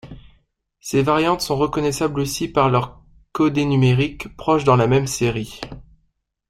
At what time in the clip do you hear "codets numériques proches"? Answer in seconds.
3.33-4.63